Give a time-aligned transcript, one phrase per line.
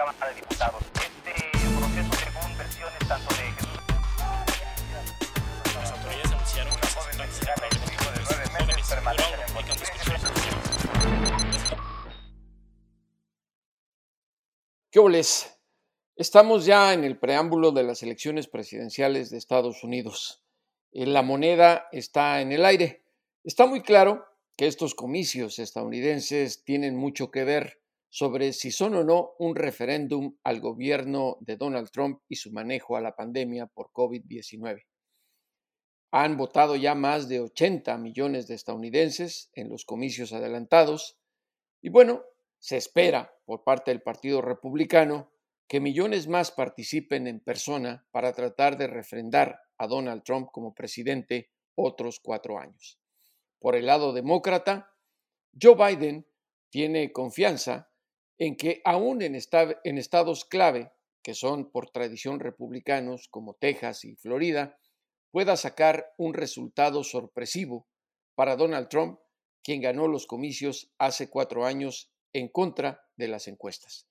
[0.00, 0.82] Cámara de Diputados.
[0.94, 1.34] Este
[1.76, 3.80] proceso, según versiones tanto de Jesús
[5.74, 10.40] Las autoridades anunciaron que joven y su hijo de nueve jóvenes meses permanecen duraron en.
[14.90, 15.60] ¿Qué oles?
[16.16, 20.42] Estamos ya en el preámbulo de las elecciones presidenciales de Estados Unidos.
[20.92, 23.04] Eh, La moneda está en el aire.
[23.44, 24.24] Está muy claro
[24.56, 27.79] que estos comicios estadounidenses tienen mucho que ver
[28.10, 32.96] sobre si son o no un referéndum al gobierno de Donald Trump y su manejo
[32.96, 34.84] a la pandemia por COVID-19.
[36.10, 41.18] Han votado ya más de 80 millones de estadounidenses en los comicios adelantados
[41.80, 42.24] y bueno,
[42.58, 45.30] se espera por parte del Partido Republicano
[45.68, 51.52] que millones más participen en persona para tratar de refrendar a Donald Trump como presidente
[51.76, 52.98] otros cuatro años.
[53.60, 54.92] Por el lado demócrata,
[55.60, 56.26] Joe Biden
[56.70, 57.89] tiene confianza
[58.40, 60.90] en que aún en, esta- en estados clave,
[61.22, 64.80] que son por tradición republicanos como Texas y Florida,
[65.30, 67.86] pueda sacar un resultado sorpresivo
[68.34, 69.20] para Donald Trump,
[69.62, 74.08] quien ganó los comicios hace cuatro años en contra de las encuestas.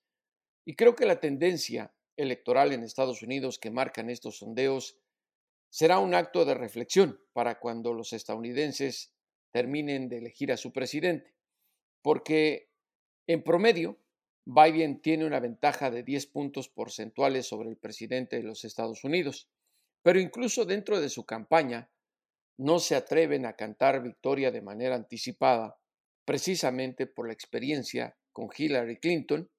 [0.64, 4.96] Y creo que la tendencia electoral en Estados Unidos que marcan estos sondeos
[5.70, 9.12] será un acto de reflexión para cuando los estadounidenses
[9.52, 11.34] terminen de elegir a su presidente,
[12.02, 12.70] porque
[13.26, 13.98] en promedio
[14.44, 19.48] Biden tiene una ventaja de 10 puntos porcentuales sobre el presidente de los Estados Unidos,
[20.02, 21.90] pero incluso dentro de su campaña
[22.58, 25.78] no se atreven a cantar victoria de manera anticipada,
[26.24, 29.50] precisamente por la experiencia con Hillary Clinton,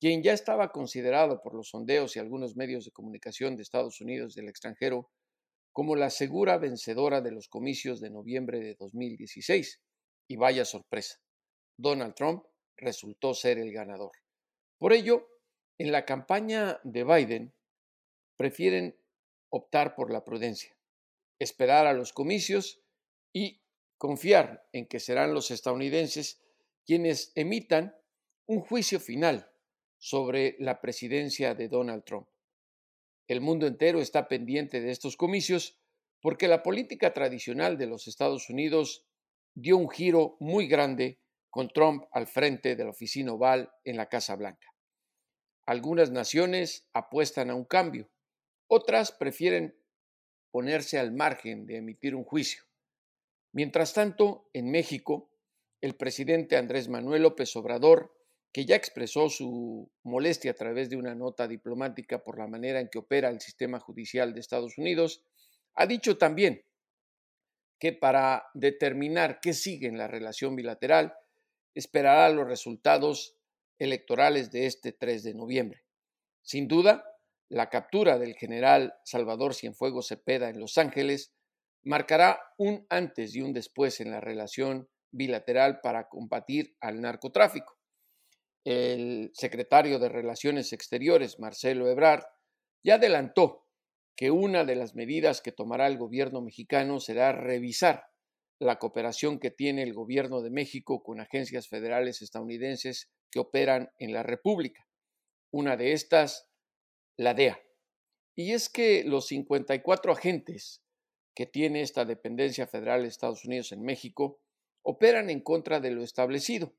[0.00, 4.34] quien ya estaba considerado por los sondeos y algunos medios de comunicación de Estados Unidos
[4.34, 5.10] del extranjero
[5.72, 9.80] como la segura vencedora de los comicios de noviembre de 2016.
[10.28, 11.16] Y vaya sorpresa,
[11.78, 12.44] Donald Trump
[12.78, 14.12] resultó ser el ganador.
[14.78, 15.28] Por ello,
[15.78, 17.54] en la campaña de Biden
[18.36, 18.96] prefieren
[19.50, 20.76] optar por la prudencia,
[21.38, 22.80] esperar a los comicios
[23.32, 23.60] y
[23.96, 26.40] confiar en que serán los estadounidenses
[26.84, 27.96] quienes emitan
[28.46, 29.50] un juicio final
[29.98, 32.28] sobre la presidencia de Donald Trump.
[33.26, 35.78] El mundo entero está pendiente de estos comicios
[36.20, 39.06] porque la política tradicional de los Estados Unidos
[39.54, 41.20] dio un giro muy grande
[41.58, 44.68] con Trump al frente de la oficina oval en la Casa Blanca.
[45.66, 48.08] Algunas naciones apuestan a un cambio,
[48.68, 49.76] otras prefieren
[50.52, 52.62] ponerse al margen de emitir un juicio.
[53.50, 55.32] Mientras tanto, en México,
[55.80, 58.16] el presidente Andrés Manuel López Obrador,
[58.52, 62.88] que ya expresó su molestia a través de una nota diplomática por la manera en
[62.88, 65.24] que opera el sistema judicial de Estados Unidos,
[65.74, 66.64] ha dicho también
[67.80, 71.17] que para determinar qué sigue en la relación bilateral,
[71.78, 73.36] esperará los resultados
[73.78, 75.84] electorales de este 3 de noviembre.
[76.42, 77.04] Sin duda,
[77.48, 81.32] la captura del general Salvador Cienfuegos Cepeda en Los Ángeles
[81.84, 87.78] marcará un antes y un después en la relación bilateral para combatir al narcotráfico.
[88.64, 92.24] El secretario de Relaciones Exteriores, Marcelo Ebrard,
[92.82, 93.66] ya adelantó
[94.16, 98.08] que una de las medidas que tomará el gobierno mexicano será revisar
[98.58, 104.12] la cooperación que tiene el gobierno de México con agencias federales estadounidenses que operan en
[104.12, 104.86] la República.
[105.50, 106.48] Una de estas,
[107.16, 107.60] la DEA.
[108.34, 110.82] Y es que los 54 agentes
[111.34, 114.40] que tiene esta dependencia federal de Estados Unidos en México
[114.82, 116.74] operan en contra de lo establecido,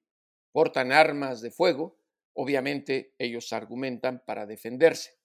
[0.51, 1.97] portan armas de fuego,
[2.33, 5.19] obviamente ellos argumentan para defenderse,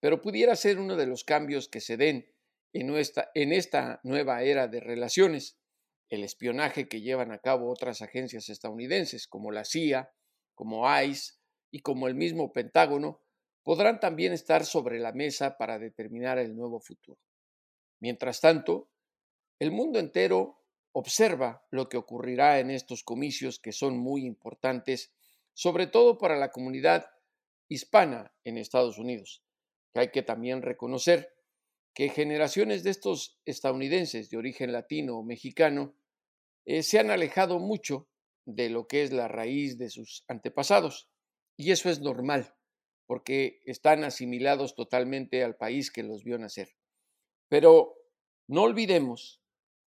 [0.00, 2.32] pero pudiera ser uno de los cambios que se den
[2.72, 2.94] en,
[3.34, 5.58] en esta nueva era de relaciones,
[6.08, 10.10] el espionaje que llevan a cabo otras agencias estadounidenses como la CIA,
[10.54, 11.34] como ICE
[11.70, 13.20] y como el mismo Pentágono,
[13.62, 17.20] podrán también estar sobre la mesa para determinar el nuevo futuro.
[18.00, 18.88] Mientras tanto,
[19.58, 20.62] el mundo entero
[20.92, 25.12] observa lo que ocurrirá en estos comicios que son muy importantes,
[25.52, 27.10] sobre todo para la comunidad
[27.68, 29.42] hispana en Estados Unidos,
[29.92, 31.34] que hay que también reconocer
[31.92, 35.94] que generaciones de estos estadounidenses de origen latino o mexicano
[36.68, 38.10] eh, se han alejado mucho
[38.44, 41.08] de lo que es la raíz de sus antepasados.
[41.56, 42.54] Y eso es normal,
[43.06, 46.76] porque están asimilados totalmente al país que los vio nacer.
[47.48, 47.96] Pero
[48.46, 49.40] no olvidemos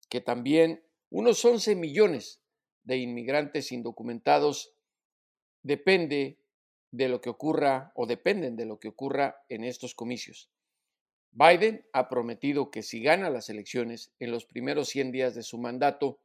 [0.09, 2.43] que también unos 11 millones
[2.83, 4.75] de inmigrantes indocumentados
[5.63, 6.37] depende
[6.91, 10.51] de lo que ocurra o dependen de lo que ocurra en estos comicios.
[11.31, 15.57] Biden ha prometido que si gana las elecciones en los primeros 100 días de su
[15.57, 16.19] mandato,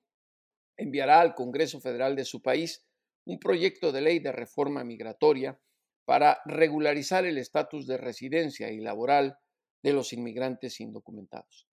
[0.76, 2.84] enviará al Congreso Federal de su país
[3.24, 5.58] un proyecto de ley de reforma migratoria
[6.04, 9.38] para regularizar el estatus de residencia y laboral
[9.82, 11.66] de los inmigrantes indocumentados.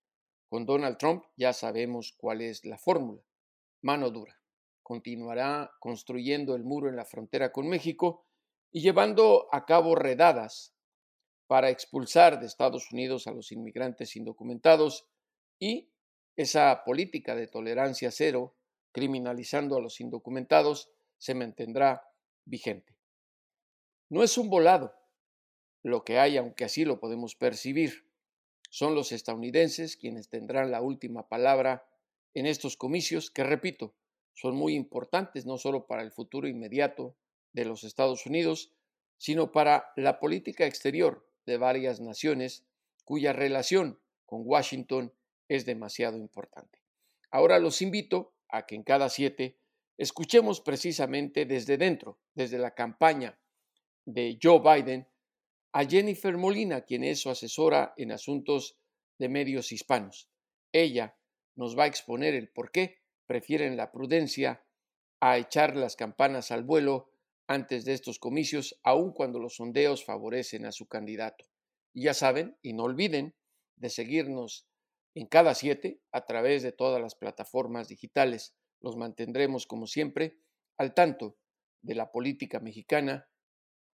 [0.48, 3.22] Con Donald Trump ya sabemos cuál es la fórmula.
[3.82, 4.38] Mano dura.
[4.82, 8.26] Continuará construyendo el muro en la frontera con México
[8.70, 10.74] y llevando a cabo redadas
[11.46, 15.06] para expulsar de Estados Unidos a los inmigrantes indocumentados
[15.58, 15.92] y
[16.36, 18.56] esa política de tolerancia cero,
[18.92, 22.08] criminalizando a los indocumentados, se mantendrá
[22.44, 22.96] vigente.
[24.08, 24.94] No es un volado
[25.82, 28.06] lo que hay, aunque así lo podemos percibir.
[28.70, 31.86] Son los estadounidenses quienes tendrán la última palabra
[32.34, 33.94] en estos comicios que, repito,
[34.34, 37.16] son muy importantes no solo para el futuro inmediato
[37.52, 38.72] de los Estados Unidos,
[39.18, 42.64] sino para la política exterior de varias naciones
[43.04, 45.12] cuya relación con Washington
[45.48, 46.82] es demasiado importante.
[47.30, 49.58] Ahora los invito a que en cada siete
[49.98, 53.38] escuchemos precisamente desde dentro, desde la campaña
[54.04, 55.08] de Joe Biden
[55.72, 58.76] a Jennifer Molina, quien es su asesora en asuntos
[59.18, 60.28] de medios hispanos.
[60.70, 61.16] Ella
[61.56, 64.64] nos va a exponer el por qué prefieren la prudencia
[65.20, 67.10] a echar las campanas al vuelo
[67.46, 71.44] antes de estos comicios, aun cuando los sondeos favorecen a su candidato.
[71.94, 73.34] Y ya saben, y no olviden
[73.76, 74.66] de seguirnos
[75.14, 78.54] en cada siete a través de todas las plataformas digitales.
[78.80, 80.38] Los mantendremos, como siempre,
[80.78, 81.36] al tanto
[81.82, 83.28] de la política mexicana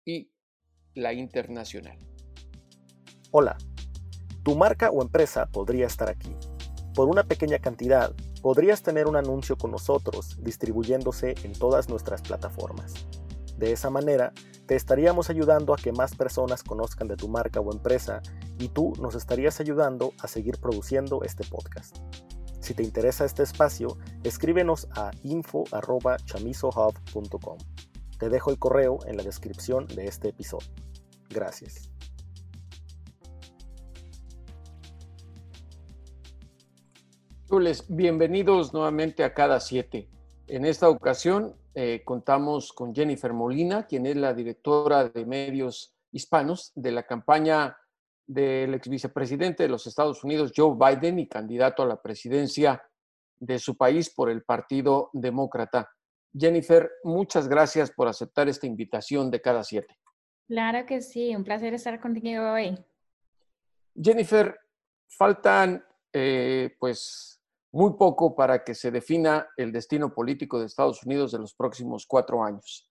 [0.03, 0.31] y
[0.93, 1.97] la internacional.
[3.31, 3.57] Hola,
[4.43, 6.35] tu marca o empresa podría estar aquí.
[6.93, 12.93] Por una pequeña cantidad, podrías tener un anuncio con nosotros distribuyéndose en todas nuestras plataformas.
[13.57, 14.33] De esa manera,
[14.65, 18.23] te estaríamos ayudando a que más personas conozcan de tu marca o empresa
[18.57, 21.97] y tú nos estarías ayudando a seguir produciendo este podcast.
[22.59, 27.57] Si te interesa este espacio, escríbenos a info.chamisohub.com.
[28.17, 30.69] Te dejo el correo en la descripción de este episodio.
[31.29, 31.91] Gracias.
[37.87, 40.09] bienvenidos nuevamente a Cada Siete.
[40.47, 46.71] En esta ocasión eh, contamos con Jennifer Molina, quien es la directora de medios hispanos
[46.73, 47.77] de la campaña
[48.25, 52.81] del ex vicepresidente de los Estados Unidos, Joe Biden, y candidato a la presidencia
[53.37, 55.91] de su país por el Partido Demócrata.
[56.33, 59.97] Jennifer, muchas gracias por aceptar esta invitación de cada siete.
[60.47, 62.77] Claro que sí, un placer estar contigo hoy.
[64.01, 64.57] Jennifer,
[65.09, 65.83] faltan
[66.13, 67.34] eh, pues
[67.75, 72.05] muy poco para que se defina el destino político de Estados Unidos de los próximos
[72.07, 72.89] cuatro años.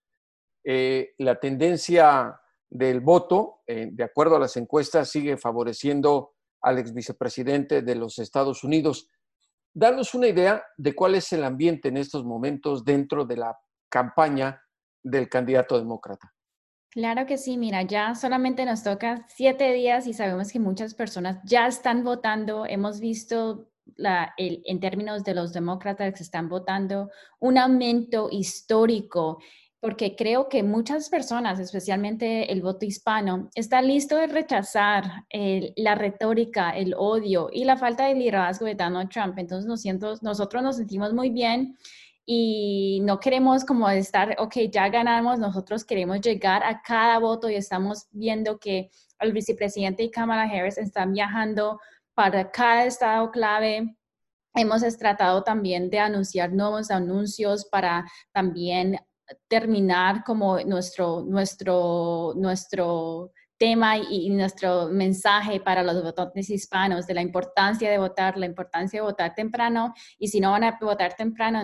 [0.62, 2.38] Eh, la tendencia
[2.69, 8.19] del voto, eh, de acuerdo a las encuestas, sigue favoreciendo al ex vicepresidente de los
[8.19, 9.08] Estados Unidos.
[9.72, 13.58] Danos una idea de cuál es el ambiente en estos momentos dentro de la
[13.88, 14.62] campaña
[15.02, 16.31] del candidato demócrata.
[16.90, 21.38] Claro que sí, mira, ya solamente nos toca siete días y sabemos que muchas personas
[21.42, 22.66] ya están votando.
[22.66, 27.10] Hemos visto la, en términos de los demócratas que están votando
[27.40, 29.38] un aumento histórico
[29.84, 35.26] porque creo que muchas personas, especialmente el voto hispano, está listo de rechazar
[35.76, 39.36] la retórica, el odio y la falta de liderazgo de Donald Trump.
[39.36, 39.69] Entonces
[40.22, 41.76] nosotros nos sentimos muy bien
[42.24, 47.56] y no queremos como estar, ok, ya ganamos, nosotros queremos llegar a cada voto y
[47.56, 51.79] estamos viendo que el vicepresidente y Kamala Harris están viajando
[52.14, 53.96] para cada estado clave.
[54.54, 58.98] Hemos tratado también de anunciar nuevos anuncios para también
[59.48, 67.22] terminar como nuestro, nuestro, nuestro tema y, nuestro mensaje para los votantes hispanos de la
[67.22, 71.60] importancia de votar, la importancia de votar temprano y si no van a votar temprano,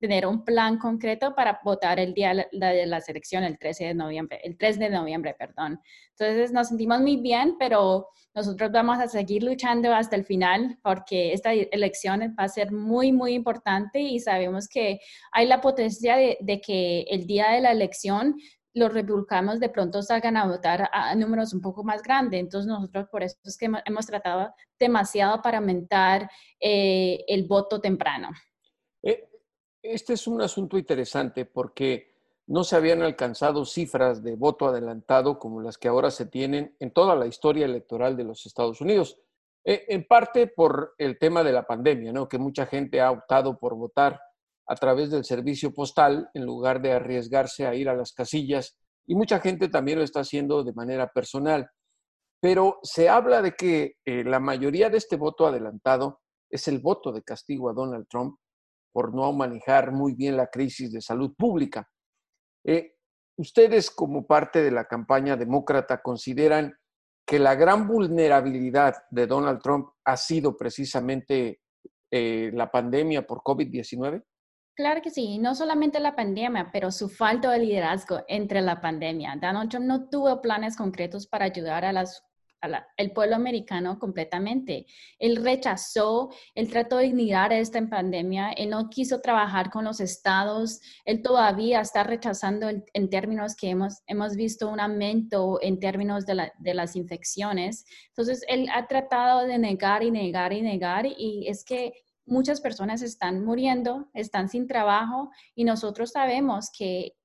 [0.00, 4.40] tener un plan concreto para votar el día de la selección, el 13 de noviembre,
[4.44, 5.80] el 3 de noviembre, perdón.
[6.10, 11.32] Entonces nos sentimos muy bien, pero nosotros vamos a seguir luchando hasta el final porque
[11.32, 14.98] esta elección va a ser muy, muy importante y sabemos que
[15.32, 18.36] hay la potencia de, que el día de la elección
[18.76, 22.40] los republicanos de pronto salgan a votar a números un poco más grandes.
[22.40, 28.30] Entonces nosotros por eso es que hemos tratado demasiado para aumentar eh, el voto temprano.
[29.00, 29.28] Eh,
[29.80, 32.13] este es un asunto interesante porque
[32.46, 36.92] no se habían alcanzado cifras de voto adelantado como las que ahora se tienen en
[36.92, 39.18] toda la historia electoral de los Estados Unidos.
[39.64, 42.28] Eh, en parte por el tema de la pandemia, ¿no?
[42.28, 44.20] que mucha gente ha optado por votar
[44.66, 49.14] a través del servicio postal en lugar de arriesgarse a ir a las casillas y
[49.14, 51.70] mucha gente también lo está haciendo de manera personal.
[52.40, 56.20] Pero se habla de que eh, la mayoría de este voto adelantado
[56.50, 58.38] es el voto de castigo a Donald Trump
[58.92, 61.88] por no manejar muy bien la crisis de salud pública.
[62.64, 62.94] Eh,
[63.36, 66.74] ustedes como parte de la campaña demócrata consideran
[67.26, 71.60] que la gran vulnerabilidad de Donald Trump ha sido precisamente
[72.10, 74.22] eh, la pandemia por COVID-19?
[74.76, 79.36] Claro que sí, no solamente la pandemia, pero su falta de liderazgo entre la pandemia.
[79.40, 82.24] Donald Trump no tuvo planes concretos para ayudar a las
[82.96, 84.86] el pueblo americano completamente.
[85.18, 90.80] Él rechazó, él trató de ignorar esta pandemia, él no quiso trabajar con los estados,
[91.04, 96.52] él todavía está rechazando en términos que hemos, hemos visto un aumento en términos de,
[96.58, 97.84] de las infecciones.
[98.08, 101.92] Entonces, él ha tratado de negar y negar y negar y es que
[102.26, 107.16] muchas personas están muriendo, están sin trabajo y nosotros sabemos que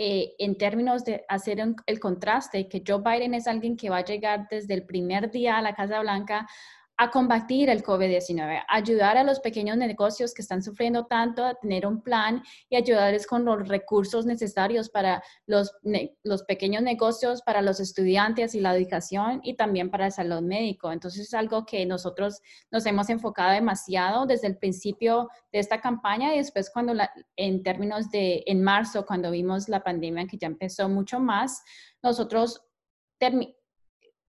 [0.00, 4.04] eh, en términos de hacer el contraste, que Joe Biden es alguien que va a
[4.04, 6.46] llegar desde el primer día a la Casa Blanca
[7.00, 11.86] a combatir el COVID-19, ayudar a los pequeños negocios que están sufriendo tanto a tener
[11.86, 15.72] un plan y ayudarles con los recursos necesarios para los,
[16.24, 20.90] los pequeños negocios, para los estudiantes y la educación y también para el salud médico.
[20.90, 22.40] Entonces es algo que nosotros
[22.72, 26.94] nos hemos enfocado demasiado desde el principio de esta campaña y después cuando
[27.36, 31.62] en términos de en marzo, cuando vimos la pandemia que ya empezó mucho más,
[32.02, 32.60] nosotros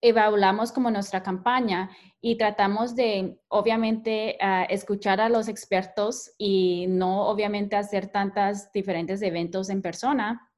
[0.00, 1.90] evaluamos como nuestra campaña
[2.20, 9.22] y tratamos de, obviamente, ah, escuchar a los expertos y no, obviamente, hacer tantos diferentes
[9.22, 10.48] eventos en persona,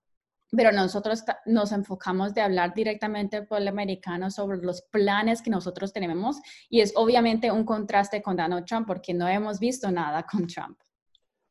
[0.51, 5.93] pero nosotros nos enfocamos de hablar directamente al pueblo americano sobre los planes que nosotros
[5.93, 10.47] tenemos y es obviamente un contraste con Donald Trump porque no hemos visto nada con
[10.47, 10.79] Trump.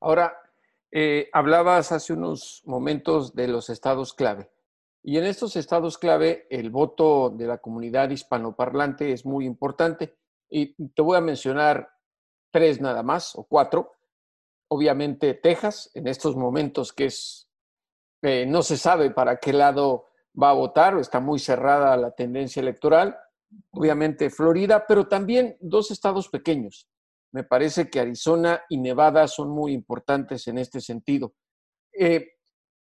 [0.01, 0.33] Ahora,
[0.91, 4.49] eh, hablabas hace unos momentos de los estados clave.
[5.03, 10.17] Y en estos estados clave, el voto de la comunidad hispanoparlante es muy importante.
[10.49, 11.89] Y te voy a mencionar
[12.51, 13.93] tres nada más, o cuatro.
[14.69, 17.49] Obviamente Texas, en estos momentos que es,
[18.21, 20.05] eh, no se sabe para qué lado
[20.41, 23.17] va a votar, está muy cerrada la tendencia electoral.
[23.71, 26.87] Obviamente Florida, pero también dos estados pequeños.
[27.31, 31.33] Me parece que Arizona y Nevada son muy importantes en este sentido.
[31.93, 32.38] Eh,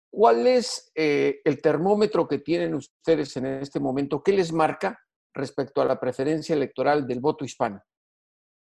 [0.09, 4.23] ¿Cuál es eh, el termómetro que tienen ustedes en este momento?
[4.23, 4.99] ¿Qué les marca
[5.33, 7.81] respecto a la preferencia electoral del voto hispano?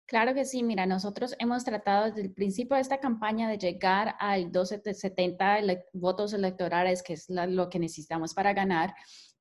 [0.06, 4.14] Claro que sí, mira, nosotros hemos tratado desde el principio de esta campaña de llegar
[4.20, 5.58] al 1270
[5.94, 8.94] votos electorales, que es lo que necesitamos para ganar,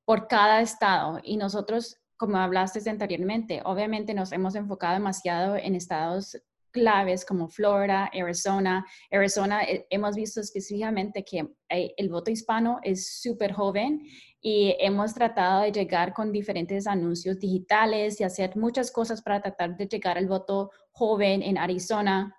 [0.04, 1.20] por cada estado.
[1.22, 6.36] Y nosotros, como hablaste anteriormente, obviamente nos hemos enfocado demasiado en estados
[6.76, 8.84] claves como Florida, Arizona.
[9.10, 11.38] Arizona, eh, hemos visto específicamente que
[11.70, 14.02] eh, el voto hispano es súper joven
[14.42, 19.74] y hemos tratado de llegar con diferentes anuncios digitales y hacer muchas cosas para tratar
[19.74, 22.36] de llegar al voto joven en Arizona.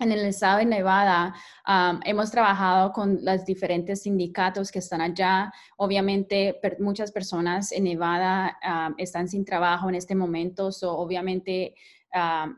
[0.00, 1.34] En el estado de Nevada
[2.04, 5.52] hemos trabajado con los diferentes sindicatos que están allá.
[5.76, 8.56] Obviamente muchas personas en Nevada
[8.96, 11.74] están sin trabajo en este momento, so, obviamente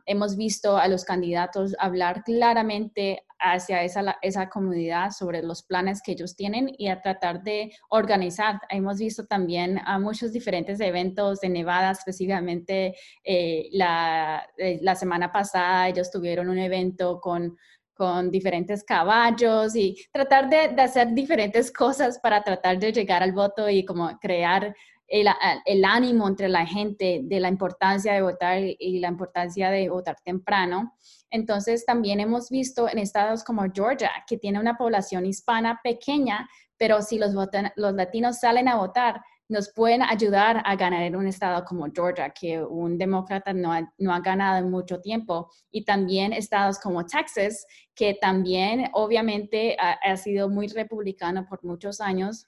[0.06, 6.12] hemos visto a los candidatos hablar claramente hacia esa, esa comunidad sobre los planes que
[6.12, 8.60] ellos tienen y a tratar de organizar.
[8.68, 15.32] Hemos visto también a muchos diferentes eventos de Nevada, específicamente eh, la, eh, la semana
[15.32, 17.56] pasada ellos tuvieron un evento con
[18.00, 23.68] con diferentes caballos y tratar de, hacer diferentes cosas para tratar de llegar al voto
[23.68, 24.74] y como crear
[25.10, 30.16] el, ánimo entre la gente de la importancia de votar y la importancia de votar
[30.24, 30.94] temprano.
[31.30, 37.02] Entonces, también hemos visto en estados como Georgia, que tiene una población hispana pequeña, pero
[37.02, 37.34] si los,
[37.76, 42.30] los latinos salen a votar, nos pueden ayudar a ganar en un estado como Georgia,
[42.30, 45.50] que un demócrata no ha, no ha ganado en mucho tiempo.
[45.72, 52.00] Y también estados como Texas, que también obviamente ha, ha sido muy republicano por muchos
[52.00, 52.46] años.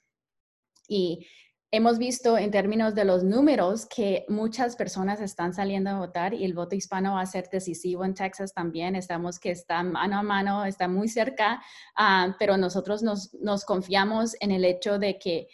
[0.87, 1.27] Y
[1.73, 6.45] hemos visto en términos de los números que muchas personas están saliendo a votar y
[6.45, 8.95] el voto hispano va a ser decisivo en Texas también.
[8.95, 11.63] Estamos que está mano a mano, está muy cerca,
[11.95, 15.47] ah, pero nosotros nos, nos confiamos en el hecho de que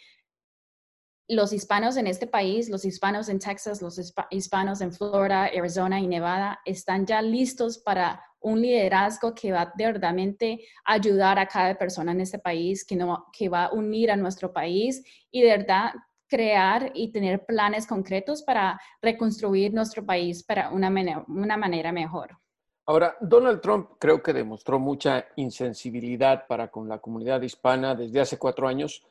[1.26, 3.98] los hispanos en este país, los hispanos en Texas, los
[4.28, 9.86] hispanos en Florida, Arizona y Nevada están ya listos para un liderazgo que va de
[9.86, 14.16] verdaderamente ayudar a cada persona en este país, que, no, que va a unir a
[14.16, 15.92] nuestro país y de verdad
[16.30, 20.88] crear y tener planes concretos para reconstruir nuestro país para una,
[21.26, 22.38] una manera mejor.
[22.86, 28.38] Ahora, Donald Trump creo que demostró mucha insensibilidad para con la comunidad hispana desde hace
[28.38, 29.04] cuatro años,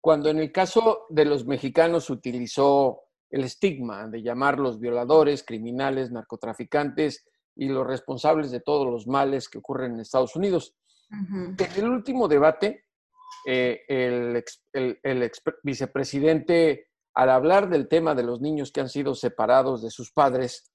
[0.00, 7.26] cuando en el caso de los mexicanos utilizó el estigma de llamarlos violadores, criminales, narcotraficantes
[7.54, 10.74] y los responsables de todos los males que ocurren en Estados Unidos.
[11.10, 12.86] En el último debate,
[13.46, 15.32] eh, el, el,
[15.62, 20.70] vicepresidente, al hablar del tema de los niños que han sido separados de sus padres,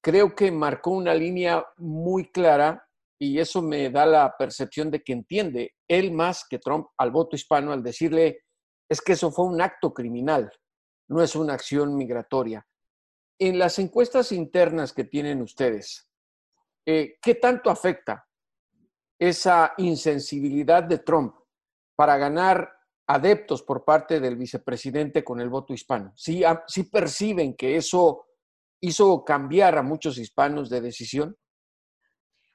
[0.00, 2.88] creo que marcó una línea muy clara
[3.20, 7.34] y eso me da la percepción de que entiende él más que Trump al voto
[7.34, 8.44] hispano al decirle,
[8.88, 10.50] es que eso fue un acto criminal,
[11.08, 12.64] no es una acción migratoria.
[13.40, 16.08] En las encuestas internas que tienen ustedes,
[16.86, 18.26] eh, ¿qué tanto afecta
[19.18, 21.34] esa insensibilidad de Trump
[21.98, 22.70] para ganar
[23.08, 26.12] adeptos por parte del vicepresidente con el voto hispano?
[26.14, 28.26] ¿Sí, sí perciben que eso
[28.80, 31.36] hizo cambiar a muchos hispanos de decisión?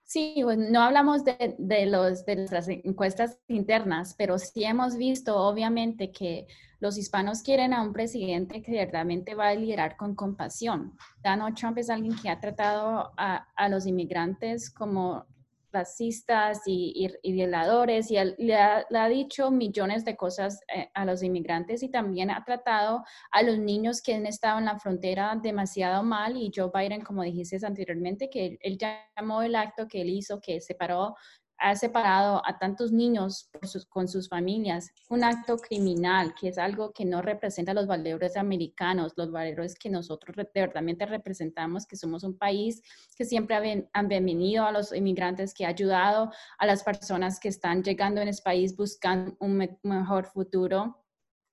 [0.06, 6.14] Sí, pues, no hablamos de, de, los, de encuestas internas, pero sí hemos visto obviamente
[6.14, 6.48] que
[6.80, 10.98] los hispanos quieren a un presidente que verdaderamente va a liderar con compasión.
[11.22, 15.26] Donald Trump es alguien que ha tratado a, a los inmigrantes como
[15.74, 21.90] racistas y, violadores y le ha, dicho millones de cosas eh, a los inmigrantes y
[21.90, 26.52] también ha tratado a los niños que han estado en la frontera demasiado mal y
[26.56, 31.16] Joe Biden, como dijiste anteriormente, que él llamó el acto que él hizo, que separó
[31.58, 33.50] ha separado a tantos niños
[33.90, 39.14] con sus familias, un acto criminal, que es algo que no representa los valores americanos,
[39.16, 42.82] los valores que nosotros verdaderamente representamos, que somos un país
[43.16, 47.84] que siempre han bienvenido a los inmigrantes, que ha ayudado a las personas que están
[47.84, 51.03] llegando en este país buscando un mejor futuro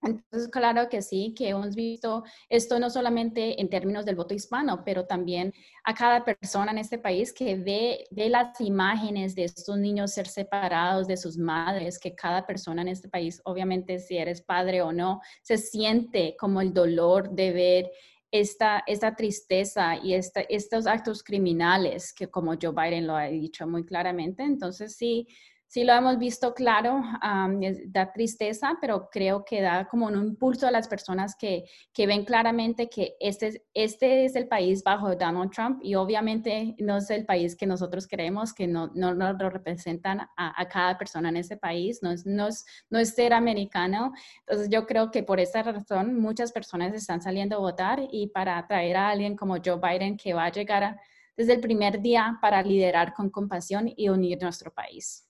[0.02, 4.82] entonces, claro que sí, que hemos visto esto no solamente en términos del voto hispano,
[4.84, 5.52] pero también
[5.84, 10.26] a cada persona en este país que ve, ve las imágenes de estos niños ser
[10.26, 14.92] separados de sus madres, que cada persona en este país, obviamente si eres padre o
[14.92, 17.90] no, se siente como el dolor de ver
[18.30, 23.66] esta, esta tristeza y esta, estos actos criminales que como Joe Biden lo ha dicho
[23.66, 24.44] muy claramente.
[24.44, 25.26] Entonces, sí,
[25.70, 27.00] sí lo hemos visto claro,
[27.86, 32.24] da tristeza, pero creo que da como un impulso a las personas que, que ven
[32.24, 37.24] claramente que este, este es el país bajo Donald Trump y obviamente no es el
[37.24, 41.36] país que nosotros queremos, que no, no, no lo representan a, a, cada persona en
[41.36, 44.12] ese país, no es, no, es, no es ser americano.
[44.40, 48.66] Entonces yo creo que por esa razón muchas personas están saliendo a votar y para
[48.66, 50.98] traer a alguien como Joe Biden que va a llegar
[51.36, 55.29] desde el primer día para liderar con compasión y unir nuestro país.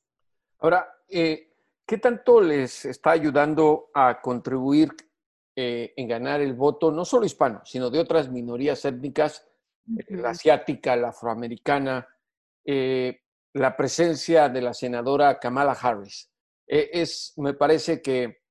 [0.60, 1.54] Ahora, eh,
[1.86, 4.90] ¿qué tanto les está ayudando a contribuir
[5.56, 9.48] eh, en ganar el voto, no solo hispano, sino de otras minorías étnicas,
[9.98, 12.06] eh, la asiática, la afroamericana,
[13.52, 16.30] la presencia de la senadora Kamala Harris?
[16.66, 18.42] es, me parece que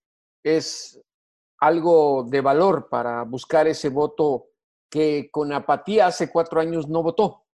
[0.43, 0.99] es
[1.59, 4.49] algo de valor para buscar ese voto
[4.89, 7.45] que con apatía hace cuatro años no votó.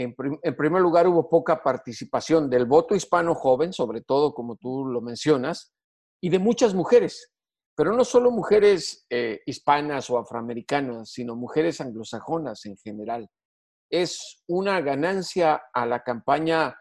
[0.00, 5.00] En, primer lugar, hubo poca participación del voto hispano joven, sobre todo como tú lo
[5.00, 5.72] mencionas,
[6.22, 7.32] y de muchas mujeres,
[7.76, 13.28] pero no solo mujeres eh, hispanas o afroamericanas, sino mujeres anglosajonas en general.
[13.90, 16.78] Es una ganancia a la campaña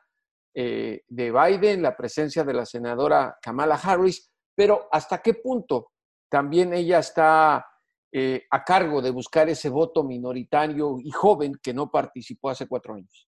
[0.55, 5.89] eh, de Biden, la presencia de la senadora Kamala Harris, pero ¿hasta qué punto
[6.29, 7.65] también ella está
[8.11, 12.95] eh, a cargo de buscar ese voto minoritario y joven que no participó hace cuatro
[12.95, 13.27] años.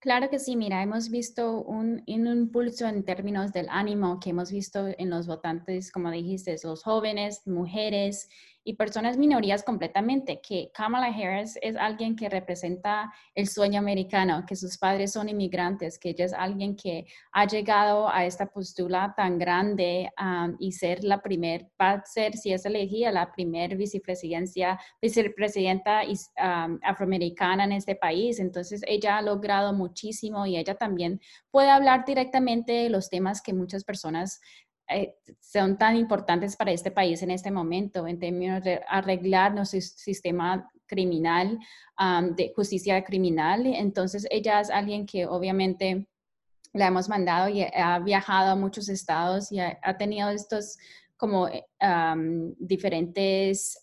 [0.00, 4.52] Claro que sí, mira, hemos visto un, un, impulso en términos del ánimo que hemos
[4.52, 8.28] visto en los votantes, como dijiste, los jóvenes, mujeres
[8.68, 14.56] y personas minorías completamente, que Kamala Harris es alguien que representa el sueño americano, que
[14.56, 19.38] sus padres son inmigrantes, que ella es alguien que ha llegado a esta postura tan
[19.38, 20.10] grande
[20.58, 26.00] y ser la primer, va a ser, si es elegida, la primer vicepresidencia, vicepresidenta
[26.82, 28.40] afroamericana en este país.
[28.40, 31.20] Entonces, ella ha logrado muchísimo y ella también
[31.52, 34.40] puede hablar directamente de los temas que muchas personas
[35.40, 40.70] son tan importantes para este país en este momento en términos de arreglar nuestro sistema
[40.86, 41.58] criminal,
[42.36, 43.66] de justicia criminal.
[43.66, 46.06] Entonces, ella es alguien que obviamente
[46.72, 50.76] la hemos mandado y ha viajado a muchos estados y ha, tenido estos
[51.16, 51.64] como eh,
[52.58, 53.82] diferentes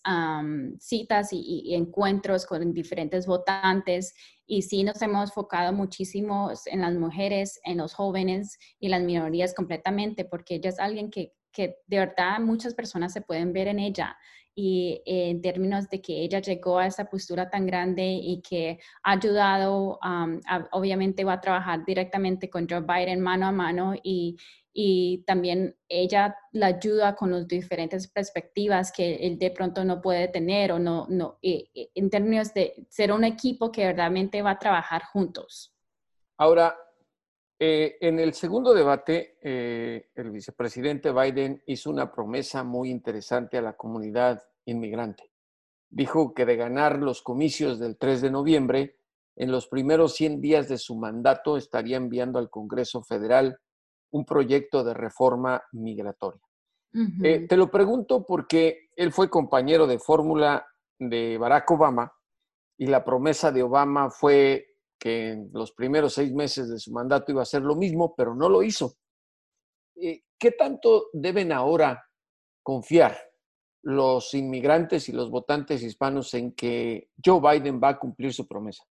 [0.78, 4.14] citas y, encuentros con diferentes votantes
[4.46, 9.54] y sí nos hemos enfocado muchísimo en las mujeres, en los jóvenes y las minorías
[9.54, 13.78] completamente, porque ella es alguien que, que de verdad muchas personas se pueden ver en
[13.78, 14.16] ella
[14.56, 19.12] y en términos de que ella llegó a esa postura tan grande y que ha
[19.12, 19.98] ayudado,
[20.70, 24.36] obviamente va a trabajar directamente con Joe Biden mano a mano y,
[24.74, 30.28] y también ella la ayuda con las diferentes perspectivas que él de pronto no puede
[30.28, 35.04] tener o no, no en términos de ser un equipo que verdaderamente va a trabajar
[35.04, 35.72] juntos.
[36.36, 36.76] Ahora,
[37.58, 43.62] Eh, en el segundo debate, eh, el vicepresidente Biden hizo una promesa muy interesante a
[43.62, 45.30] la comunidad inmigrante.
[45.88, 48.98] Dijo que de ganar los comicios del 3 de noviembre,
[49.36, 53.56] en los primeros 100 días de su mandato estaría enviando al Congreso Federal
[54.14, 56.40] un proyecto de reforma migratoria.
[57.24, 60.64] Eh, te lo pregunto porque él fue compañero de fórmula
[60.96, 62.12] de Barack Obama
[62.78, 67.32] y la promesa de Obama fue que en los primeros seis meses de su mandato
[67.32, 68.94] iba a hacer lo mismo, pero no lo hizo.
[69.96, 72.04] Eh, ¿Qué tanto deben ahora
[72.62, 73.16] confiar
[73.82, 78.84] los inmigrantes y los votantes hispanos en que Joe Biden va a cumplir su promesa?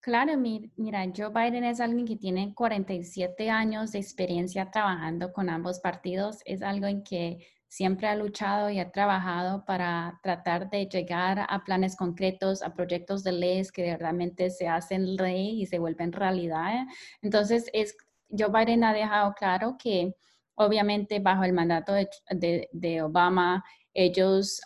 [0.00, 5.80] Claro, mira, Joe Biden es alguien que tiene 47 años de experiencia trabajando con ambos
[5.80, 6.38] partidos.
[6.44, 11.64] Es algo en que siempre ha luchado y ha trabajado para tratar de llegar a
[11.64, 16.86] planes concretos, a proyectos de leyes que realmente se hacen ley y se vuelven realidad.
[17.20, 17.96] Entonces, es,
[18.30, 20.14] Joe Biden ha dejado claro que
[20.54, 24.60] obviamente bajo el mandato de, Obama, ellos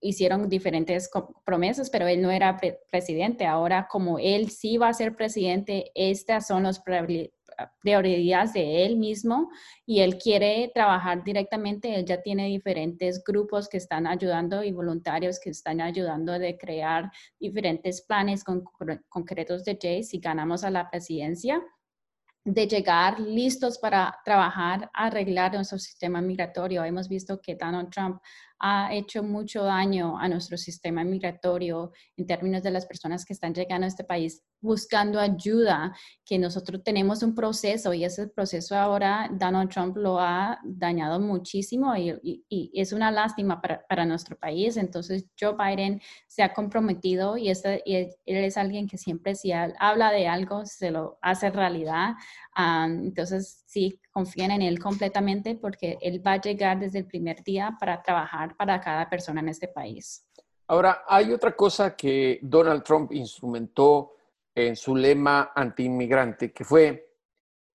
[0.00, 1.10] hicieron diferentes
[1.44, 2.56] promesas, pero él no era
[2.90, 3.46] presidente.
[3.46, 6.80] Ahora, como él sí va a ser presidente, estas son las
[7.80, 9.50] prioridades de él mismo
[9.84, 11.92] y él quiere trabajar directamente.
[11.94, 17.10] Él ya tiene diferentes grupos que están ayudando y voluntarios que están ayudando a crear
[17.40, 18.44] diferentes planes
[19.08, 21.60] concretos de Jay si ganamos a la presidencia
[22.44, 26.82] de llegar listos para trabajar, arreglar nuestro sistema migratorio.
[26.84, 28.22] Hemos visto que Donald Trump
[28.60, 33.54] ha hecho mucho daño a nuestro sistema migratorio en términos de las personas que están
[33.54, 35.94] llegando a este país buscando ayuda,
[36.24, 41.94] que nosotros tenemos un proceso y ese proceso ahora Donald Trump lo ha dañado muchísimo
[41.96, 44.76] y, es una lástima para, nuestro país.
[44.76, 50.10] Entonces Joe Biden se ha comprometido y, este, él es alguien que siempre si habla
[50.10, 52.14] de algo se lo hace realidad.
[52.56, 57.76] entonces sí, confían en él completamente porque él va a llegar desde el primer día
[57.78, 60.26] para trabajar para cada persona en este país.
[60.66, 64.14] Ahora, hay otra cosa que Donald Trump instrumentó
[64.52, 67.14] en su lema antiinmigrante, que fue,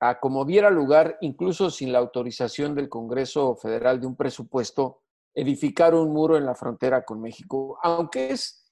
[0.01, 4.99] a como diera lugar, incluso sin la autorización del Congreso Federal de un presupuesto,
[5.33, 8.62] edificar un muro en la frontera con México, aunque es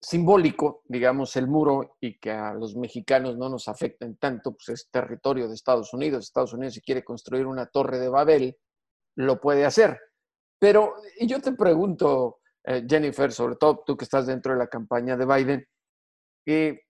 [0.00, 4.88] simbólico, digamos, el muro y que a los mexicanos no nos afecten tanto, pues es
[4.90, 6.24] territorio de Estados Unidos.
[6.24, 8.56] Estados Unidos si quiere construir una torre de Babel,
[9.16, 10.00] lo puede hacer.
[10.58, 15.16] Pero yo te pregunto, eh, Jennifer, sobre todo tú que estás dentro de la campaña
[15.16, 15.66] de Biden,
[16.46, 16.80] eh,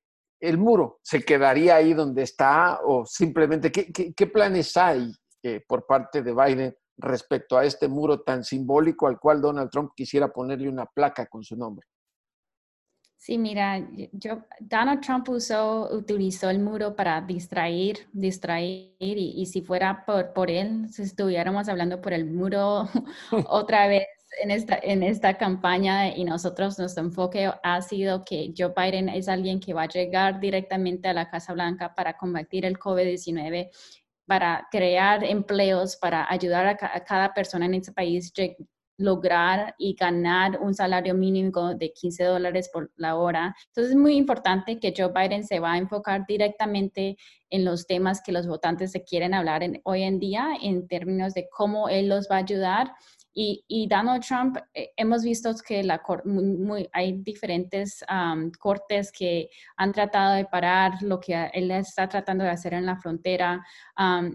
[0.41, 6.23] ¿el muro se quedaría ahí donde está o simplemente qué, planes hay eh, por parte
[6.23, 10.87] de Biden respecto a este muro tan simbólico al cual Donald Trump quisiera ponerle una
[10.87, 11.87] placa con su nombre?
[13.21, 20.07] Sí, mira, yo, Donald Trump usó, utilizó el muro para distraer, distraer, y, si fuera
[20.07, 22.89] por, por él, si estuviéramos hablando por el muro
[23.47, 24.07] otra vez
[24.41, 29.29] en esta, en esta campaña y nosotros, nuestro enfoque ha sido que Joe Biden es
[29.29, 33.69] alguien que va a llegar directamente a la Casa Blanca para combatir el COVID-19
[34.27, 38.33] para crear empleos, para ayudar a, a, cada persona en este país
[39.01, 43.57] lograr y ganar un salario mínimo de 15 dólares por la hora.
[43.69, 47.17] Entonces es muy importante que Joe Biden se va a enfocar directamente
[47.49, 51.49] en los temas que los votantes se quieren hablar hoy en día en términos de
[51.51, 52.93] cómo él los va a ayudar
[53.33, 56.03] y, Donald Trump, eh, hemos visto que la,
[56.93, 58.05] hay diferentes
[58.59, 62.97] cortes que han tratado de parar lo que él está tratando de hacer en la
[62.97, 63.65] frontera.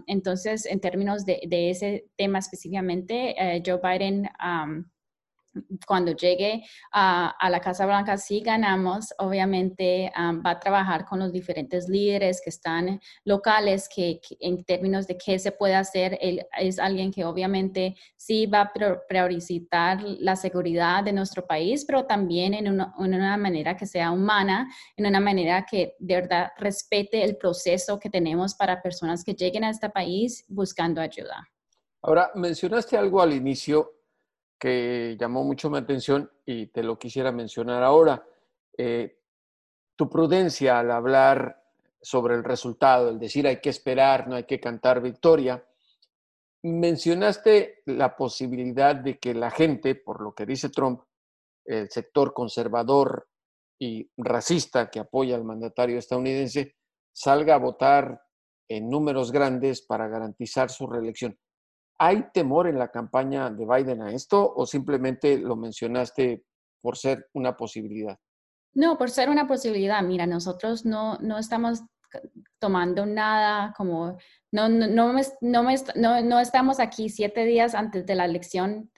[0.06, 4.28] entonces, en términos de, ese tema específicamente, eh, Joe Biden
[5.86, 11.88] cuando llegue a, la Casa Blanca, si ganamos, obviamente va a trabajar con los diferentes
[11.88, 17.10] líderes que están locales, que, en términos de qué se puede hacer, él es alguien
[17.10, 18.72] que obviamente sí va a
[19.08, 24.10] priorizar la seguridad de nuestro país, pero también en una, en una manera que sea
[24.10, 29.34] humana, en una manera que de verdad respete el proceso que tenemos para personas que
[29.34, 31.48] lleguen a este país buscando ayuda.
[32.02, 33.95] Ahora, mencionaste algo al inicio
[34.58, 38.24] que llamó mucho mi atención y te lo quisiera mencionar ahora.
[38.76, 39.18] Eh,
[39.96, 41.62] tu prudencia al hablar
[42.00, 45.64] sobre el resultado, el decir hay que esperar, no hay que cantar victoria.
[46.62, 51.02] Mencionaste la posibilidad de que la gente, por lo que dice Trump,
[51.64, 53.28] el sector conservador
[53.78, 56.76] y racista que apoya al mandatario estadounidense,
[57.12, 58.22] salga a votar
[58.68, 61.38] en números grandes para garantizar su reelección.
[61.98, 66.44] ¿Hay temor en la campaña de Biden a esto o simplemente lo mencionaste
[66.82, 68.18] por ser una posibilidad?
[68.74, 70.02] No, por ser una posibilidad.
[70.02, 71.82] Mira, nosotros no, no estamos
[72.58, 74.18] tomando nada, como
[74.52, 75.62] no, no, no, no,
[75.94, 78.90] no, no estamos aquí siete días antes de la elección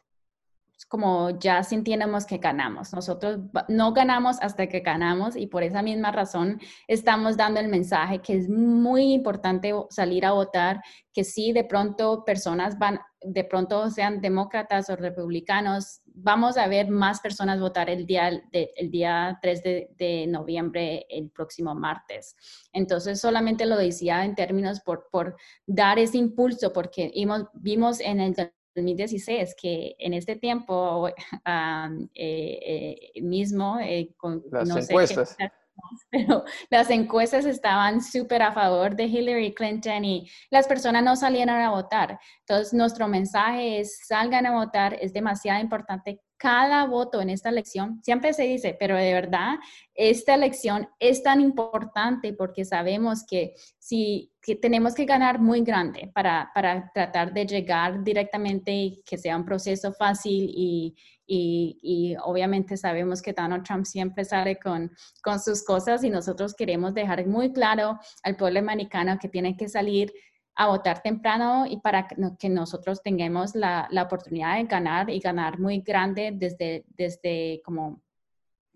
[0.89, 2.93] como ya sintiéramos que ganamos.
[2.95, 8.21] Nosotros no ganamos hasta que ganamos y por esa misma razón estamos dando el mensaje
[8.21, 10.81] que es muy importante salir a votar,
[11.13, 16.89] que si de pronto personas van, de pronto sean demócratas o republicanos, vamos a ver
[16.89, 22.35] más personas votar el día, el día 3 de, de, noviembre, el próximo martes.
[22.73, 28.21] Entonces, solamente lo decía en términos por, por dar ese impulso, porque vimos, vimos en
[28.21, 28.35] el
[28.75, 35.37] 2016, que en este tiempo eh, eh, mismo, eh, con, las encuestas.
[36.11, 41.57] pero las encuestas estaban súper a favor de Hillary Clinton y las personas no salieron
[41.57, 42.19] a votar.
[42.41, 48.01] Entonces, nuestro mensaje es salgan a votar, es demasiado importante cada voto en esta elección,
[48.03, 49.57] siempre se dice, pero de verdad,
[49.95, 56.51] esta elección es tan importante porque sabemos que si tenemos que ganar muy grande para,
[56.55, 60.97] para, tratar de llegar directamente y que sea un proceso fácil y,
[61.27, 64.91] y, y, obviamente sabemos que Donald Trump siempre sale con,
[65.23, 69.69] con sus cosas y nosotros queremos dejar muy claro al pueblo americano que tiene que
[69.69, 70.13] salir
[70.59, 75.61] a votar temprano y para que nosotros tengamos la, la, oportunidad de ganar y ganar
[75.61, 78.03] muy grande desde, desde como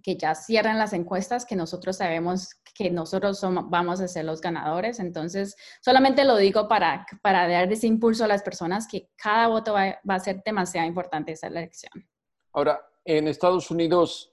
[0.00, 4.40] que ya cierran las encuestas, que nosotros sabemos que nosotros somos, vamos a ser los
[4.40, 5.00] ganadores.
[5.00, 9.72] Entonces, solamente lo digo para, para dar ese impulso a las personas que cada voto
[9.72, 12.08] va, va a ser demasiado importante esa elección.
[12.52, 14.32] Ahora, en Estados Unidos,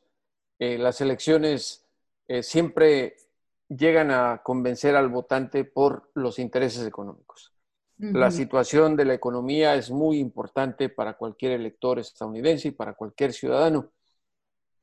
[0.60, 1.84] eh, las elecciones
[2.28, 3.16] eh, siempre
[3.70, 7.54] llegan a convencer al votante por los intereses económicos.
[8.02, 13.34] La situación de la economía es muy importante para cualquier elector estadounidense y para cualquier
[13.34, 13.92] ciudadano.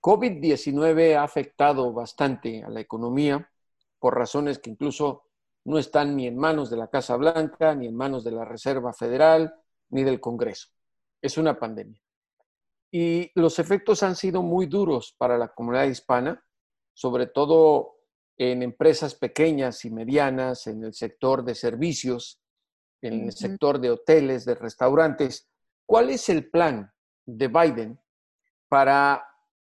[0.02, 3.50] COVID-19 ha afectado bastante a la economía
[3.98, 5.24] por razones que incluso
[5.64, 8.92] no están ni en manos de la Casa Blanca, ni en manos de la Reserva
[8.92, 9.54] Federal,
[9.88, 10.68] ni del Congreso.
[11.22, 12.00] Es una pandemia.
[12.90, 16.44] Y los efectos han sido muy duros para la comunidad hispana,
[16.92, 17.95] sobre todo
[18.38, 22.40] en empresas pequeñas y medianas, en el sector de servicios,
[23.02, 25.48] en el sector de hoteles, de restaurantes.
[25.86, 26.92] ¿Cuál es el plan
[27.24, 28.00] de Biden
[28.68, 29.26] para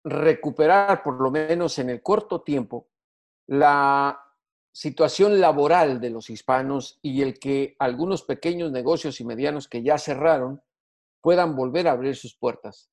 [0.05, 2.89] recuperar, por lo menos en el corto tiempo,
[3.47, 4.21] la
[4.73, 9.99] situación laboral de los hispanos y el que algunos pequeños negocios y medianos que ya
[9.99, 10.63] cerraron
[11.21, 12.91] puedan volver a abrir sus puertas?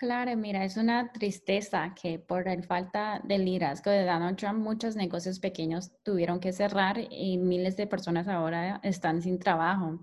[0.00, 4.96] Claro, mira, es una tristeza que por la falta de liderazgo de Donald Trump, muchos
[4.96, 10.00] negocios pequeños tuvieron que cerrar y miles de personas ahora están sin trabajo.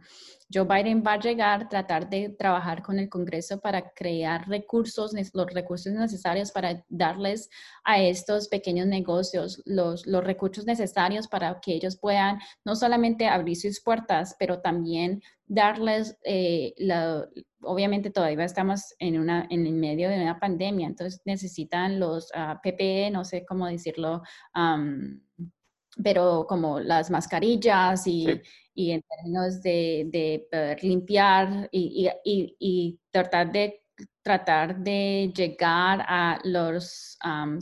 [0.54, 5.54] Joe Biden va a llegar, tratar de trabajar con el Congreso para crear recursos, los
[5.54, 7.50] recursos necesarios para darles
[7.84, 13.58] a estos pequeños negocios los, los recursos necesarios para que ellos puedan no solamente abrir
[13.58, 17.28] sus puertas, pero también darles, eh, la,
[17.62, 22.58] obviamente todavía estamos en, una, en el medio de una pandemia, entonces necesitan los uh,
[22.64, 24.22] PPE, no sé cómo decirlo,
[26.04, 28.42] pero como las mascarillas y,
[28.74, 30.08] y en términos de,
[30.52, 33.84] de limpiar y, y, y, tratar de
[34.22, 37.18] tratar de llegar a los,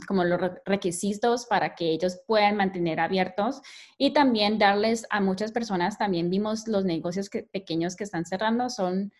[0.06, 3.62] como los requisitos para que ellos puedan mantener abiertos
[3.96, 9.12] y también darles a muchas personas, también vimos los negocios pequeños que están cerrando, son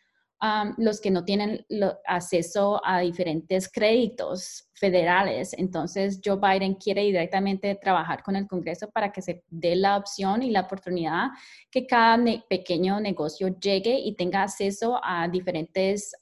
[0.77, 1.65] los que no tienen
[2.07, 5.55] acceso a diferentes créditos federales.
[5.57, 10.43] Entonces, Joe Biden quiere directamente trabajar con el Congreso para que se dé la opción
[10.43, 11.29] y la oportunidad
[11.71, 16.13] que cada pequeño negocio llegue y tenga acceso a diferentes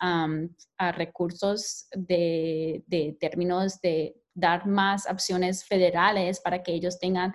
[0.79, 7.35] recursos de, de términos de dar más opciones federales para que ellos tengan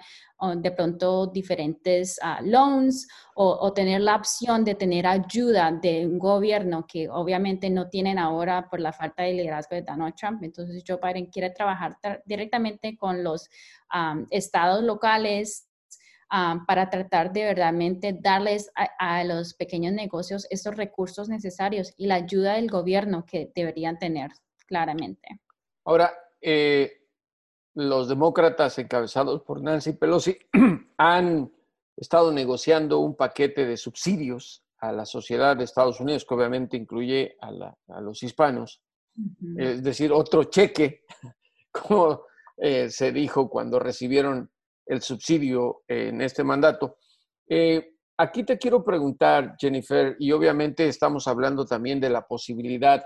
[0.55, 6.85] de pronto diferentes ah, loans o, tener la opción de tener ayuda de un gobierno
[6.87, 10.43] que obviamente no tienen ahora por la falta de liderazgo de Donald Trump.
[10.43, 13.49] Entonces Joe Biden quiere trabajar directamente con los
[14.29, 15.69] estados locales
[16.29, 22.53] para tratar de verdaderamente darles a, los pequeños negocios estos recursos necesarios y la ayuda
[22.53, 24.31] del gobierno que deberían tener
[24.67, 25.39] claramente.
[25.85, 26.99] Ahora, eh,
[27.75, 30.37] los demócratas encabezados por Nancy Pelosi
[30.97, 31.51] han
[31.95, 37.37] estado negociando un paquete de subsidios a la sociedad de Estados Unidos, que obviamente incluye
[37.41, 38.81] a, los hispanos,
[39.57, 41.03] es decir, otro cheque,
[41.71, 42.23] como
[42.57, 44.49] eh, se dijo cuando recibieron
[44.85, 46.97] el subsidio en este mandato.
[47.47, 53.03] Eh, aquí te quiero preguntar, Jennifer, y obviamente estamos hablando también de la posibilidad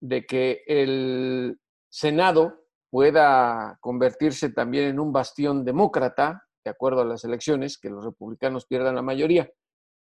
[0.00, 7.24] de que el Senado pueda convertirse también en un bastión demócrata de acuerdo a las
[7.24, 9.50] elecciones, que los republicanos pierdan la mayoría.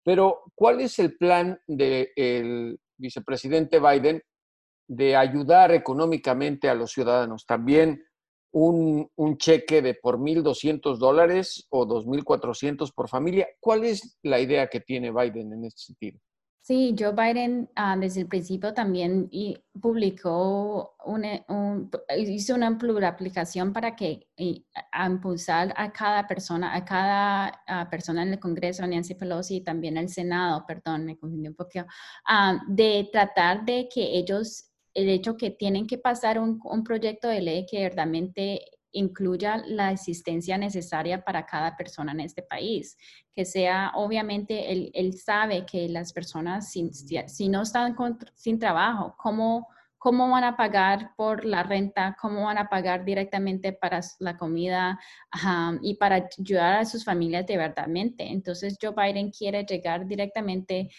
[0.03, 4.21] Pero, ¿cuál es el plan del vicepresidente Biden
[4.87, 7.45] de ayudar económicamente a los ciudadanos?
[7.45, 8.03] También
[8.53, 13.47] un, un cheque de por 1.200 dólares o 2.400 por familia.
[13.59, 16.19] ¿Cuál es la idea que tiene Biden en este sentido?
[16.63, 23.73] Sí, Joe Biden ah, desde el principio también y publicó una, un, hizo una aplicación
[23.73, 24.27] para que
[24.93, 29.97] impulsar a cada persona, a cada ah, persona en el Congreso, Nancy Pelosi y también
[29.97, 31.87] el Senado, perdón, me confundí un poquito,
[32.27, 37.27] ah, de tratar de que ellos, el hecho que tienen que pasar un, un proyecto
[37.27, 42.97] de ley que verdaderamente incluya la asistencia necesaria para cada persona en este país,
[43.35, 47.95] que sea, obviamente, él, él sabe que las personas, si, si no están
[48.35, 52.17] sin trabajo, ¿cómo, ¿cómo van a pagar por la renta?
[52.19, 54.99] ¿Cómo van a pagar directamente para la comida
[55.81, 58.27] y para ayudar a sus familias de verdadmente?
[58.27, 60.89] Entonces, Joe Biden quiere llegar directamente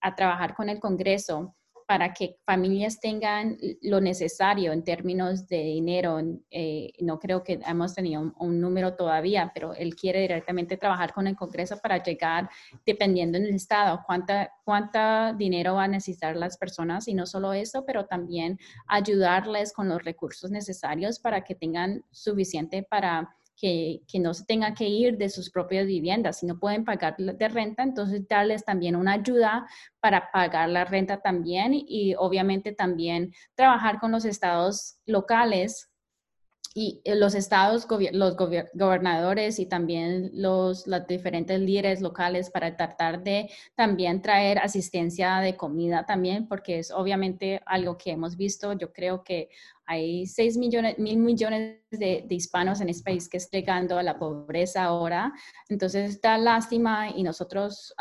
[0.00, 1.56] a trabajar con el Congreso
[1.90, 6.20] para que familias tengan lo necesario en términos de dinero.
[6.48, 11.26] Eh, no creo que hemos tenido un, número todavía, pero él quiere directamente trabajar con
[11.26, 12.48] el Congreso para llegar,
[12.86, 17.52] dependiendo en el estado, cuánta, cuánta dinero van a necesitar las personas y no solo
[17.54, 24.32] eso, pero también ayudarles con los recursos necesarios para que tengan suficiente para que, no
[24.32, 26.38] se tengan que ir de sus propias viviendas.
[26.38, 29.66] Si no pueden pagar de renta, entonces darles también una ayuda
[30.00, 35.89] para pagar la renta también y obviamente también trabajar con los estados locales
[36.72, 43.24] y eh, los estados, los gobernadores y también los, los diferentes líderes locales para tratar
[43.24, 48.72] de también traer asistencia de comida también, porque es obviamente algo que hemos visto.
[48.74, 49.48] Yo creo que
[49.84, 54.16] hay 6 millones, mil millones de, hispanos en este país que están llegando a la
[54.16, 55.32] pobreza ahora.
[55.68, 57.92] Entonces, está lástima y nosotros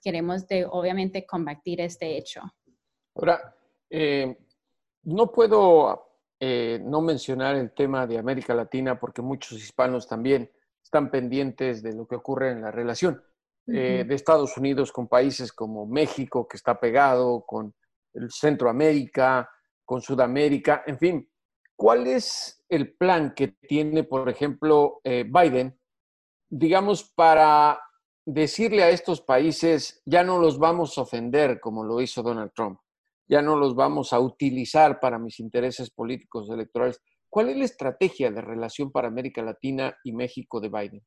[0.00, 2.42] queremos de, obviamente combatir este hecho.
[3.16, 3.56] Ahora,
[3.90, 4.38] eh,
[5.02, 10.50] no puedo eh, no mencionar el tema de América Latina porque muchos hispanos también
[10.82, 13.22] están pendientes de lo que ocurre en la relación
[13.66, 17.74] eh, de Estados Unidos con países como México, que está pegado, con
[18.12, 19.48] el Centroamérica,
[19.84, 21.30] con Sudamérica, en fin.
[21.76, 25.78] ¿Cuál es el plan que tiene, por ejemplo, eh, Biden,
[26.48, 27.80] digamos, para
[28.26, 32.78] decirle a estos países, ya no los vamos a ofender como lo hizo Donald Trump?
[33.28, 37.00] Ya no los vamos a utilizar para mis intereses políticos electorales.
[37.28, 41.02] ¿Cuál es la estrategia de relación para América Latina y México de Biden?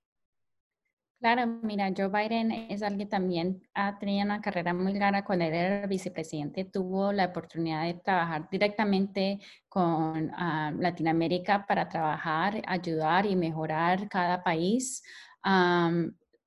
[1.20, 5.54] Claro, mira, Joe Biden es alguien también ha tenido una carrera muy larga cuando él
[5.54, 13.36] era vicepresidente, tuvo la oportunidad de trabajar directamente con ah, Latinoamérica para trabajar, ayudar y
[13.36, 15.02] mejorar cada país.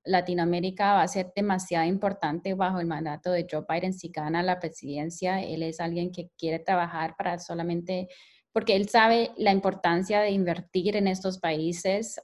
[0.03, 4.59] Latinoamérica va a ser demasiado importante bajo el mandato de Joe Biden si gana la
[4.59, 5.41] presidencia.
[5.41, 8.07] Él es alguien que quiere trabajar para solamente
[8.53, 12.19] porque él sabe la importancia de invertir en estos países,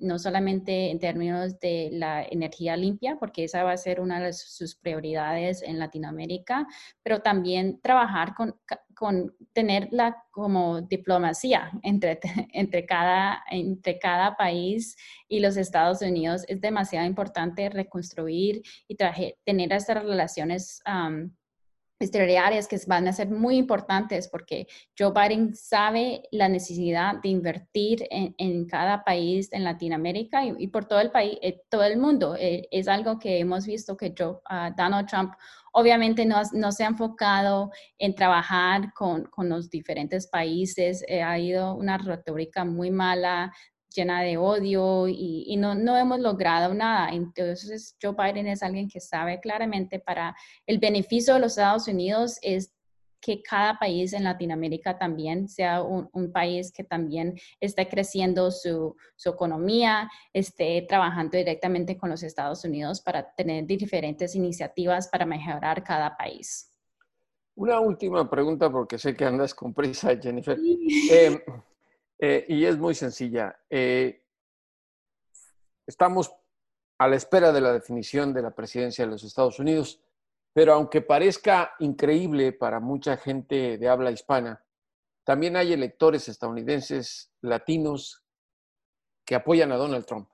[0.00, 4.32] no solamente en términos de la energía limpia, porque esa va a ser una de
[4.32, 6.66] sus prioridades en Latinoamérica,
[7.02, 8.54] pero también trabajar con,
[8.94, 12.18] con tener la como diplomacia entre,
[12.52, 14.96] entre, cada, entre cada país
[15.28, 16.44] y los Estados Unidos.
[16.48, 20.82] Es demasiado importante reconstruir y tener estas relaciones
[22.10, 24.66] que van a ser muy importantes porque
[24.98, 31.00] Joe Biden sabe la necesidad de invertir en, cada país en Latinoamérica y, por todo
[31.00, 32.36] el país, eh, todo el mundo.
[32.38, 35.34] Eh, es algo que hemos visto que Joe, ah, Donald Trump
[35.72, 41.04] obviamente no, no, se ha enfocado en trabajar con, con los diferentes países.
[41.08, 43.52] Eh, ha ido una retórica muy mala
[43.94, 47.10] llena de odio y, no, no, hemos logrado nada.
[47.10, 50.34] Entonces, Joe Biden es alguien que sabe claramente para
[50.66, 52.72] el beneficio de los Estados Unidos es
[53.20, 59.30] que cada país en Latinoamérica también sea un, país que también esté creciendo su, su,
[59.30, 66.16] economía, esté trabajando directamente con los Estados Unidos para tener diferentes iniciativas para mejorar cada
[66.16, 66.72] país.
[67.54, 70.58] Una última pregunta porque sé que andas con prisa, Jennifer.
[70.58, 71.44] Em, eh,
[72.24, 73.58] y es muy sencilla.
[73.68, 74.22] Eh,
[75.84, 76.32] estamos
[76.98, 80.00] a la espera de la definición de la presidencia de los Estados Unidos,
[80.52, 84.64] pero aunque parezca increíble para mucha gente de habla hispana,
[85.24, 88.24] también hay electores estadounidenses latinos
[89.24, 90.28] que apoyan a Donald Trump.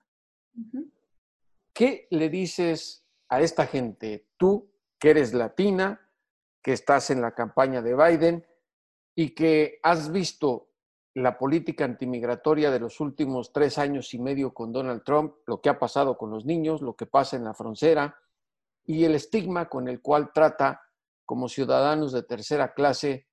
[1.73, 4.29] ¿Qué le dices a esta gente?
[4.37, 6.07] Tú, que eres latina,
[6.63, 8.47] que estás en la campaña de Biden
[9.15, 10.68] y que has visto
[11.23, 15.69] la política antimigratoria de los últimos tres años y medio con Donald Trump, lo que
[15.69, 18.17] ha pasado con los niños, lo que pasa en la frontera
[18.85, 20.81] y el estigma con el cual trata
[21.25, 23.27] como ciudadanos de tercera clase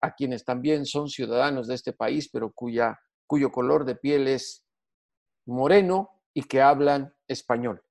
[0.00, 4.64] a quienes también son ciudadanos de este país, pero cuya, cuyo color de piel es
[5.46, 7.82] moreno y que hablan español.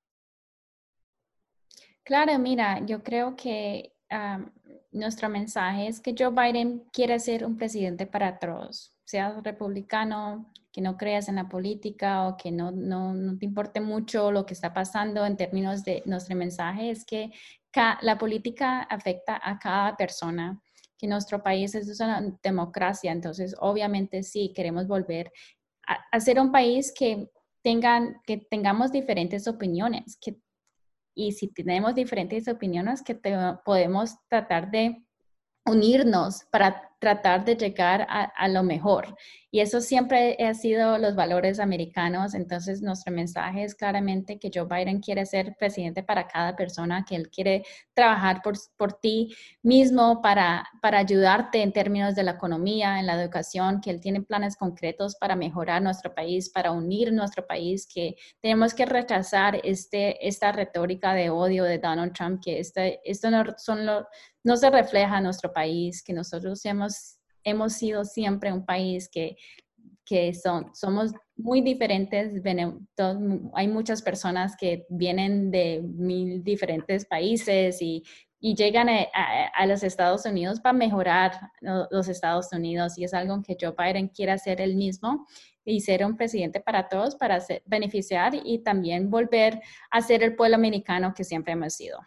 [2.04, 3.94] Claro, mira, yo creo que
[4.92, 10.82] nuestro mensaje es que Joe Biden quiere ser un presidente para todos, seas republicano, que
[10.82, 14.54] no creas en la política o que no, no, no, te importe mucho lo que
[14.54, 17.32] está pasando en términos de nuestro mensaje, es que
[18.02, 20.62] la política afecta a cada persona,
[20.98, 25.32] que nuestro país es una democracia, entonces obviamente sí queremos volver
[25.88, 27.30] a, a ser un país que
[27.62, 30.40] tengan, que tengamos diferentes opiniones, que
[31.14, 33.16] y si tenemos diferentes opiniones que
[33.66, 35.04] podemos tratar de
[35.66, 39.18] unirnos para tratar de llegar a, lo mejor.
[39.54, 42.34] Y eso siempre ha sido los valores americanos.
[42.34, 47.18] Entonces, nuestro mensaje es claramente que Joe Biden quiere ser presidente para cada persona, que
[47.18, 53.00] él quiere trabajar por, por ti mismo para, para ayudarte en términos de la economía,
[53.00, 57.46] en la educación, que él tiene planes concretos para mejorar nuestro país, para unir nuestro
[57.46, 63.02] país, que tenemos que rechazar este, esta retórica de odio de Donald Trump, que este,
[63.04, 63.86] esto no, son
[64.44, 69.36] no se refleja en nuestro país, que nosotros hemos, hemos sido siempre un país que,
[70.06, 72.42] que son, somos muy diferentes.
[73.54, 78.04] Hay muchas personas que vienen de mil diferentes países y,
[78.40, 79.08] y llegan a,
[79.56, 84.10] a, los Estados Unidos para mejorar los Estados Unidos y es algo que Joe Biden
[84.10, 85.28] quiere hacer él mismo
[85.64, 89.62] y ser un presidente para todos, para beneficiar y también volver
[89.92, 92.00] a ser el pueblo americano que siempre hemos sido.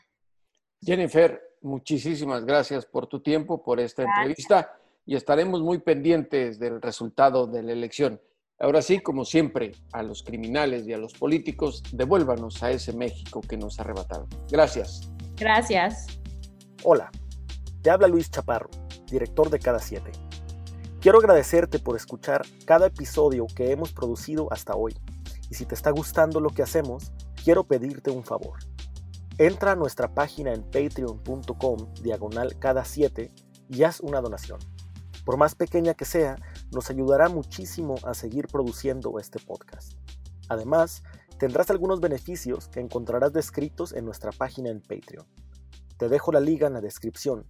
[0.83, 4.77] Jennifer, muchísimas gracias por tu tiempo, por esta entrevista
[5.07, 8.21] y estaremos muy pendientes del resultado de la elección.
[8.59, 13.41] Ahora sí, como siempre, a los criminales y a los políticos, devuélvanos a ese México
[13.41, 14.29] que nos arrebataron.
[14.51, 15.11] Gracias.
[15.37, 16.07] Gracias.
[16.83, 17.11] Hola,
[17.83, 18.71] te habla Luis Chaparro,
[19.11, 20.13] director de Cada Siete.
[21.01, 24.95] Quiero agradecerte por escuchar cada episodio que hemos producido hasta hoy.
[25.51, 27.13] Y si te está gustando lo que hacemos,
[27.45, 28.59] quiero pedirte un favor
[29.39, 33.33] Entra a nuestra página en patreon.com diagonal cada 7
[33.69, 34.61] y haz una donación.
[35.25, 36.37] Por más pequeña que sea,
[36.71, 39.95] nos ayudará muchísimo a seguir produciendo este podcast.
[40.49, 41.03] Además,
[41.39, 45.27] tendrás algunos beneficios que encontrarás descritos en nuestra página en Patreon.
[45.97, 47.47] Te dejo la liga en la descripción.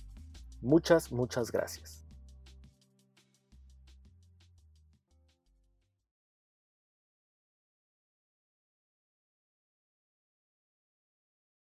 [0.60, 2.03] Muchas, muchas gracias.